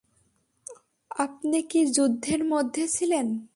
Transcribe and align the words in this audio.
আপনি 1.19 1.59
কি 1.69 1.81
যুদ্ধের 1.95 2.41
মধ্যে 2.45 2.83
ছিলেন? 2.87 3.27